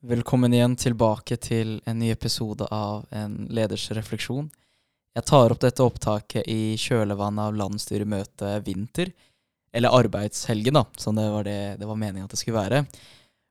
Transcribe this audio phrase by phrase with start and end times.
[0.00, 4.46] Velkommen igjen tilbake til en ny episode av En leders refleksjon.
[5.12, 9.10] Jeg tar opp dette opptaket i kjølvannet av landsstyremøtet vinter,
[9.76, 12.78] eller arbeidshelgen, da, som det var, det, det var meningen at det skulle være.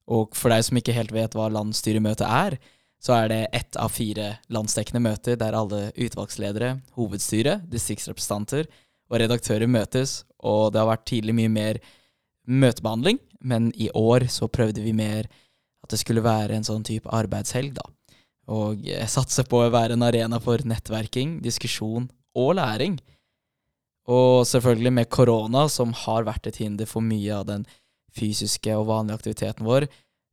[0.09, 2.57] Og for deg som ikke helt vet hva landsstyremøtet er,
[2.97, 9.69] så er det ett av fire landsdekkende møter der alle utvalgsledere, hovedstyret, distriktsrepresentanter og redaktører
[9.69, 11.79] møtes, og det har vært tidlig mye mer
[12.49, 15.29] møtebehandling, men i år så prøvde vi mer
[15.83, 17.85] at det skulle være en sånn type arbeidshelg, da.
[18.49, 22.97] Og jeg satser på å være en arena for nettverking, diskusjon og læring.
[24.09, 27.65] Og selvfølgelig med korona, som har vært et hinder for mye av den
[28.15, 29.85] fysiske og vanlige aktiviteten vår,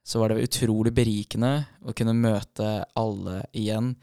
[0.07, 3.97] så var det utrolig berikende å kunne møte alle igjen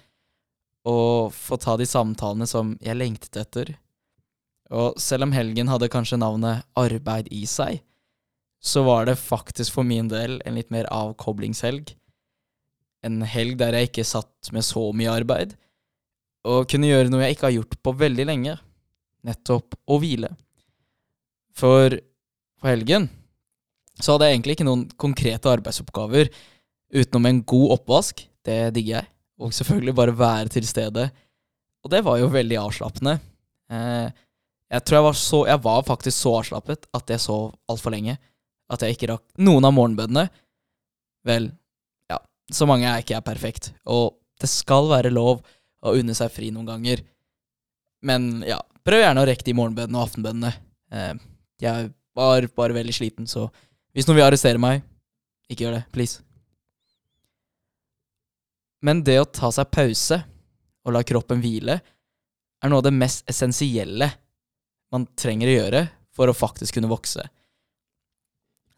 [0.84, 3.72] og få ta de samtalene som jeg lengtet etter.
[4.74, 7.80] Og selv om helgen hadde kanskje navnet Arbeid i seg,
[8.64, 11.92] så var det faktisk for min del en litt mer avkoblingshelg.
[13.04, 15.58] En helg der jeg ikke satt med så mye arbeid,
[16.48, 18.56] og kunne gjøre noe jeg ikke har gjort på veldig lenge,
[19.28, 20.32] nettopp å hvile.
[21.56, 21.92] For
[22.60, 23.10] på helgen
[24.00, 26.32] så hadde jeg egentlig ikke noen konkrete arbeidsoppgaver
[26.94, 29.10] utenom en god oppvask, det digger jeg,
[29.44, 31.08] og selvfølgelig bare være til stede.
[31.84, 33.18] Og det var jo veldig avslappende.
[33.72, 34.08] Eh,
[34.74, 38.18] jeg tror jeg var så Jeg var faktisk så avslappet at jeg sov altfor lenge
[38.72, 40.28] at jeg ikke rakk noen av morgenbønnene.
[41.28, 41.50] Vel,
[42.12, 42.20] ja,
[42.52, 45.44] så mange er ikke jeg perfekt, og det skal være lov
[45.84, 47.04] å unne seg fri noen ganger.
[48.04, 50.52] Men ja, prøv gjerne å rekke de morgenbønnene og aftenbønnene.
[50.94, 51.14] Eh,
[51.64, 53.48] jeg var bare veldig sliten, så
[53.94, 54.84] hvis noen vil arrestere meg,
[55.52, 56.24] ikke gjør det, please.
[58.84, 60.20] Men det å ta seg pause
[60.84, 64.10] og la kroppen hvile er noe av det mest essensielle
[64.94, 65.84] man trenger å gjøre
[66.14, 67.24] for å faktisk kunne vokse.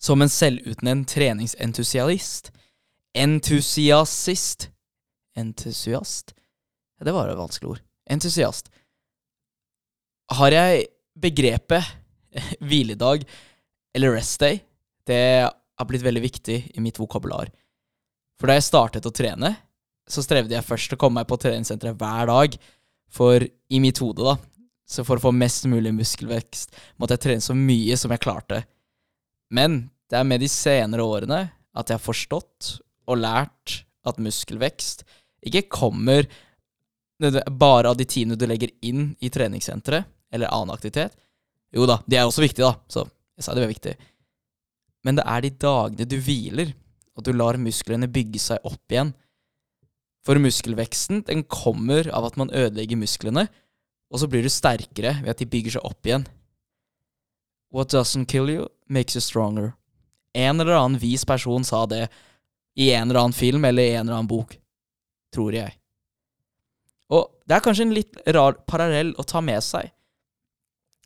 [0.05, 2.51] Som en selvutnevnt treningsentusiast
[3.17, 4.67] Entusiasist
[5.37, 6.33] Entusiast?
[7.01, 7.79] Det var et vanskelig ord.
[8.13, 8.69] Entusiast.
[10.37, 10.83] Har jeg
[11.17, 11.89] begrepet
[12.67, 13.25] hviledag
[13.97, 14.59] eller rest day?
[15.09, 17.49] Det har blitt veldig viktig i mitt vokabular.
[18.37, 19.55] For da jeg startet å trene,
[20.05, 22.59] så strevde jeg først å komme meg på treningssenteret hver dag.
[23.09, 24.37] For i mitt hode, da,
[24.85, 28.61] så for å få mest mulig muskelvekst, måtte jeg trene så mye som jeg klarte.
[29.49, 31.41] Men det er med de senere årene
[31.75, 32.75] at jeg har forstått
[33.09, 35.03] og lært at muskelvekst
[35.45, 36.27] ikke kommer
[37.19, 41.15] bare av de timene du legger inn i treningssenteret eller annen aktivitet.
[41.75, 43.05] Jo da, de er også viktige, da, så
[43.35, 43.93] jeg sa det var viktig.
[45.05, 46.73] Men det er de dagene du hviler,
[47.15, 49.13] og du lar musklene bygge seg opp igjen.
[50.25, 53.45] For muskelveksten den kommer av at man ødelegger musklene,
[54.11, 56.25] og så blir du sterkere ved at de bygger seg opp igjen.
[57.75, 59.73] What doesn't kill you, makes you stronger.
[60.35, 62.05] En eller annen vis person sa det
[62.75, 64.57] i en eller annen film eller i en eller annen bok.
[65.33, 65.77] Tror jeg.
[67.13, 69.91] Og det er kanskje en litt rar parallell å ta med seg,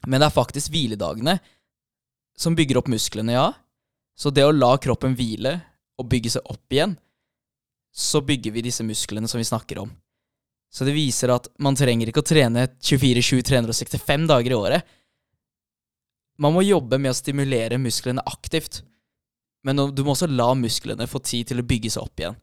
[0.08, 1.36] men det er faktisk hviledagene
[2.40, 3.50] som bygger opp musklene, ja.
[4.16, 5.58] Så det å la kroppen hvile
[6.00, 6.96] og bygge seg opp igjen,
[7.92, 9.92] så bygger vi disse musklene som vi snakker om.
[10.72, 14.92] Så det viser at man trenger ikke å trene 24-7 365 dager i året.
[16.40, 18.84] Man må jobbe med å stimulere musklene aktivt.
[19.66, 22.38] Men du må også la musklene få tid til å bygge seg opp igjen.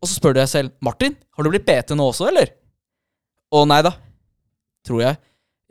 [0.00, 2.52] Og så spør du deg selv Martin, har du blitt PT nå også, eller?
[3.50, 3.92] Å nei da,
[4.86, 5.18] tror jeg.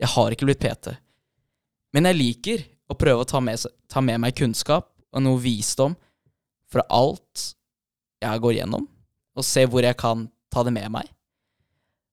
[0.00, 0.92] Jeg har ikke blitt PT.
[1.96, 5.96] Men jeg liker å prøve å ta med, ta med meg kunnskap og noe visdom
[6.70, 7.48] fra alt
[8.22, 8.84] jeg går gjennom,
[9.34, 11.08] og se hvor jeg kan ta det med meg.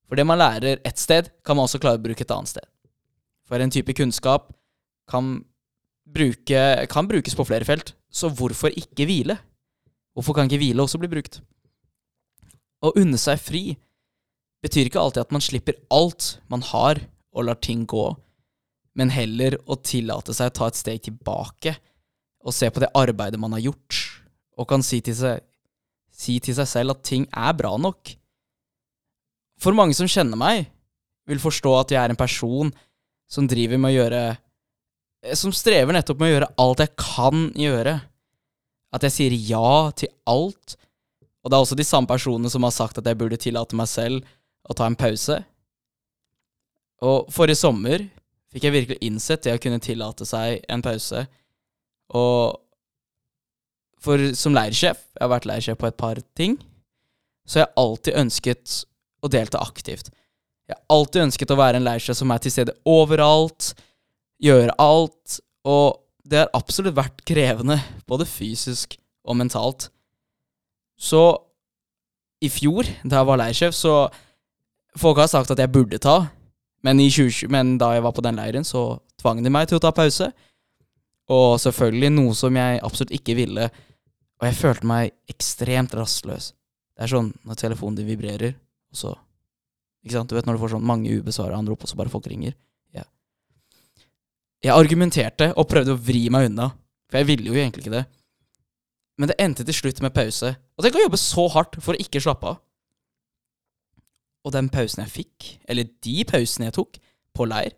[0.07, 2.65] For det man lærer ett sted, kan man også klare å bruke et annet sted.
[3.47, 4.49] For en type kunnskap
[5.11, 5.41] kan,
[6.07, 9.37] bruke, kan brukes på flere felt, så hvorfor ikke hvile?
[10.15, 11.41] Hvorfor kan ikke hvile også bli brukt?
[12.81, 13.63] Å unne seg fri
[14.63, 17.01] betyr ikke alltid at man slipper alt man har,
[17.37, 18.07] og lar ting gå,
[18.97, 21.75] men heller å tillate seg å ta et steg tilbake
[22.47, 23.99] og se på det arbeidet man har gjort,
[24.57, 25.43] og kan si til seg,
[26.09, 28.15] si til seg selv at ting er bra nok.
[29.61, 30.69] For mange som kjenner meg,
[31.27, 32.71] vil forstå at jeg er en person
[33.29, 34.21] som driver med å gjøre
[35.33, 37.95] Som strever nettopp med å gjøre alt jeg kan gjøre.
[38.95, 40.77] At jeg sier ja til alt.
[41.43, 43.89] Og det er også de samme personene som har sagt at jeg burde tillate meg
[43.91, 44.27] selv
[44.67, 45.39] å ta en pause.
[47.07, 48.03] Og forrige sommer
[48.51, 51.25] fikk jeg virkelig innsett det å kunne tillate seg en pause.
[52.15, 52.57] Og
[54.01, 56.57] for som leirsjef, jeg har vært leirsjef på et par ting,
[57.47, 58.77] så har jeg alltid ønsket
[59.23, 60.11] å delta aktivt.
[60.67, 63.71] Jeg har alltid ønsket å være en leirsjef som er til stede overalt,
[64.43, 68.97] gjøre alt, og det har absolutt vært krevende, både fysisk
[69.27, 69.89] og mentalt.
[70.97, 71.21] Så
[72.43, 73.97] i fjor, da jeg var leirsjef, så
[74.97, 76.23] Folk har sagt at jeg burde ta,
[76.81, 79.83] men, 20, men da jeg var på den leiren, så tvang de meg til å
[79.83, 80.31] ta pause.
[81.29, 83.67] Og selvfølgelig noe som jeg absolutt ikke ville.
[84.39, 86.51] Og jeg følte meg ekstremt rastløs.
[86.97, 88.57] Det er sånn når telefonen din vibrerer,
[88.89, 89.15] og så
[90.01, 90.29] Ikke sant?
[90.31, 92.53] Du vet når du får sånn mange ubesvara anrop, og så bare folk ringer.
[94.65, 96.71] Jeg argumenterte og prøvde å vri meg unna,
[97.07, 98.05] for jeg ville jo egentlig ikke det.
[99.17, 100.53] Men det endte til slutt med pause.
[100.77, 102.59] Og tenk å jobbe så hardt for å ikke slappe av.
[104.45, 106.99] Og den pausen jeg fikk, eller de pausene jeg tok
[107.35, 107.73] på leir,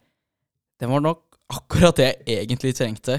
[0.79, 3.17] den var nok akkurat det jeg egentlig trengte.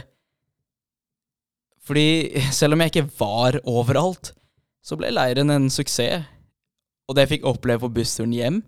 [1.85, 4.33] Fordi selv om jeg ikke var overalt,
[4.85, 6.25] så ble leiren en suksess.
[7.11, 8.61] Og det jeg fikk oppleve på bussturen hjem,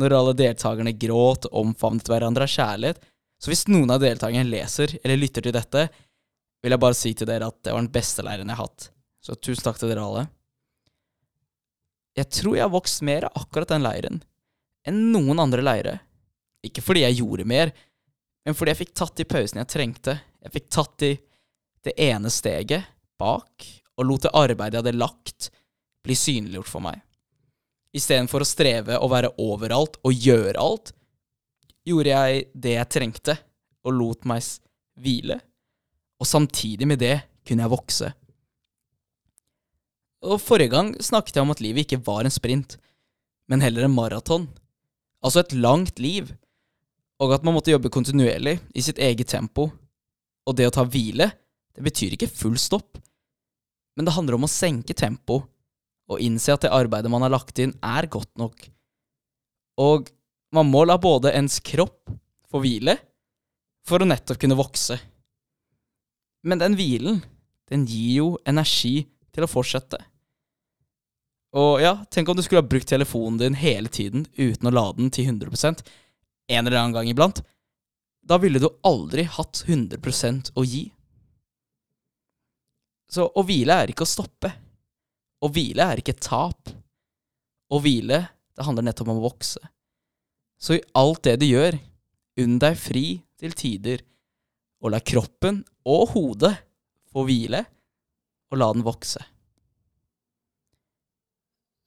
[0.00, 2.98] når alle deltakerne gråt omfavnet hverandre av kjærlighet
[3.40, 5.86] Så hvis noen av deltakerne leser eller lytter til dette,
[6.60, 8.90] vil jeg bare si til dere at det var den beste leiren jeg har hatt.
[9.24, 10.26] Så tusen takk til dere alle.
[12.18, 14.20] Jeg tror jeg har vokst mer av akkurat den leiren
[14.88, 15.98] enn noen andre leire.
[16.64, 17.72] Ikke fordi jeg gjorde mer,
[18.44, 20.16] men fordi jeg fikk tatt de pausene jeg trengte.
[20.44, 21.10] Jeg fikk tatt de,
[21.84, 22.88] det ene steget
[23.20, 23.66] bak,
[23.96, 25.50] og lot det arbeidet jeg hadde lagt,
[26.04, 27.00] bli synliggjort for meg.
[27.96, 30.92] Istedenfor å streve å være overalt og gjøre alt,
[31.86, 33.36] gjorde jeg det jeg trengte,
[33.86, 34.44] og lot meg
[35.00, 35.38] hvile.
[36.20, 37.16] Og samtidig med det
[37.46, 38.10] kunne jeg vokse.
[40.20, 42.76] Og forrige gang snakket jeg om at livet ikke var en sprint,
[43.48, 44.50] men heller en maraton.
[45.24, 46.28] Altså et langt liv
[47.20, 49.68] og at man måtte jobbe kontinuerlig, i sitt eget tempo.
[50.48, 51.28] Og det å ta hvile,
[51.76, 52.98] det betyr ikke full stopp,
[53.96, 55.42] men det handler om å senke tempo
[56.10, 58.64] og innse at det arbeidet man har lagt inn, er godt nok.
[59.80, 60.08] Og
[60.54, 62.10] man må la både ens kropp
[62.50, 62.96] få hvile
[63.86, 64.98] for å nettopp kunne vokse.
[66.46, 67.20] Men den hvilen,
[67.70, 70.00] den gir jo energi til å fortsette.
[71.58, 75.00] Og ja, tenk om du skulle ha brukt telefonen din hele tiden uten å lade
[75.00, 75.82] den til 100%
[76.50, 77.42] en eller annen gang iblant,
[78.22, 80.84] da ville du aldri hatt 100% å gi.
[83.10, 84.50] Så å hvile er ikke å stoppe.
[85.40, 86.70] Å hvile er ikke tap.
[87.70, 88.20] Å hvile,
[88.54, 89.62] det handler nettopp om å vokse.
[90.60, 91.78] Så i alt det du gjør,
[92.40, 93.04] unn deg fri
[93.40, 94.02] til tider,
[94.80, 96.54] og la kroppen og hodet
[97.10, 97.64] få hvile,
[98.50, 99.22] og la den vokse.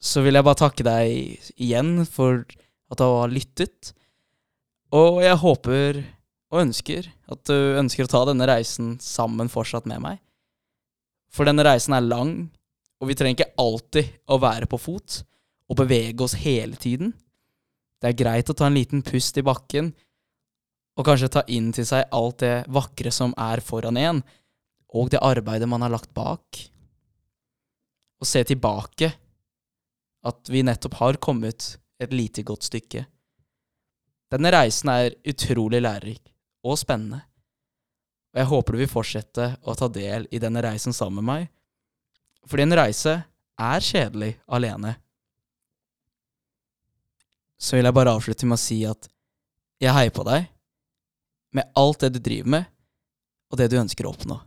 [0.04, 2.44] Så vil jeg bare takke deg igjen for
[2.92, 3.94] at du har lyttet.
[4.94, 6.02] Og jeg håper
[6.54, 10.20] og ønsker at du ønsker å ta denne reisen sammen fortsatt med meg.
[11.34, 12.36] For denne reisen er lang,
[13.02, 15.22] og vi trenger ikke alltid å være på fot
[15.72, 17.16] og bevege oss hele tiden.
[18.04, 19.94] Det er greit å ta en liten pust i bakken,
[21.00, 24.20] og kanskje ta inn til seg alt det vakre som er foran en,
[24.92, 26.60] og det arbeidet man har lagt bak.
[28.20, 29.08] Og se tilbake
[30.28, 33.06] at vi nettopp har kommet et lite godt stykke.
[34.36, 36.28] Denne reisen er utrolig lærerik
[36.68, 37.22] og spennende,
[38.34, 41.50] og jeg håper du vil fortsette å ta del i denne reisen sammen med meg,
[42.52, 43.16] fordi en reise
[43.64, 44.98] er kjedelig alene.
[47.64, 49.08] Så vil jeg bare avslutte med å si at
[49.84, 50.50] jeg heier på deg
[51.56, 52.66] med alt det du driver med,
[53.54, 54.40] og det du ønsker å oppnå.